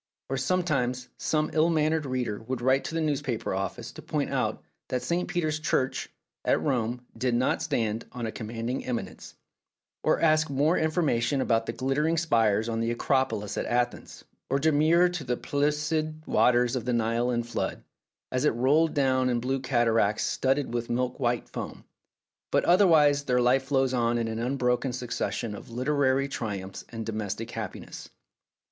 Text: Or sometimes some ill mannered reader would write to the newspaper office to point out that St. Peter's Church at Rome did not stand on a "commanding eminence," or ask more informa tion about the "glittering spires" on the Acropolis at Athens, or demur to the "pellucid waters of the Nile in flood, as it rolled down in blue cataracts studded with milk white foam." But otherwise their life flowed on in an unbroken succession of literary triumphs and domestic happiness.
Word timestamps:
Or 0.29 0.37
sometimes 0.37 1.09
some 1.19 1.51
ill 1.53 1.69
mannered 1.69 2.07
reader 2.07 2.41
would 2.47 2.59
write 2.59 2.83
to 2.85 2.95
the 2.95 3.01
newspaper 3.01 3.53
office 3.53 3.91
to 3.91 4.01
point 4.01 4.31
out 4.31 4.63
that 4.87 5.03
St. 5.03 5.27
Peter's 5.27 5.59
Church 5.59 6.09
at 6.43 6.59
Rome 6.59 7.05
did 7.15 7.35
not 7.35 7.61
stand 7.61 8.07
on 8.11 8.25
a 8.25 8.31
"commanding 8.31 8.83
eminence," 8.83 9.35
or 10.03 10.19
ask 10.19 10.49
more 10.49 10.75
informa 10.75 11.21
tion 11.21 11.39
about 11.39 11.67
the 11.67 11.71
"glittering 11.73 12.17
spires" 12.17 12.67
on 12.67 12.79
the 12.79 12.89
Acropolis 12.89 13.59
at 13.59 13.67
Athens, 13.67 14.25
or 14.49 14.57
demur 14.57 15.07
to 15.09 15.23
the 15.23 15.37
"pellucid 15.37 16.25
waters 16.25 16.75
of 16.75 16.85
the 16.85 16.93
Nile 16.93 17.29
in 17.29 17.43
flood, 17.43 17.83
as 18.31 18.43
it 18.43 18.55
rolled 18.55 18.95
down 18.95 19.29
in 19.29 19.39
blue 19.39 19.59
cataracts 19.59 20.23
studded 20.23 20.73
with 20.73 20.89
milk 20.89 21.19
white 21.19 21.47
foam." 21.47 21.85
But 22.49 22.65
otherwise 22.65 23.25
their 23.25 23.39
life 23.39 23.65
flowed 23.65 23.93
on 23.93 24.17
in 24.17 24.27
an 24.27 24.39
unbroken 24.39 24.93
succession 24.93 25.53
of 25.53 25.69
literary 25.69 26.27
triumphs 26.27 26.85
and 26.89 27.05
domestic 27.05 27.51
happiness. 27.51 28.09